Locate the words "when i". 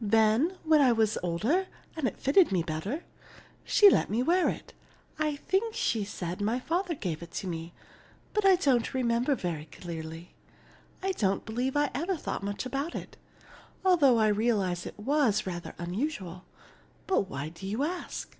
0.62-0.92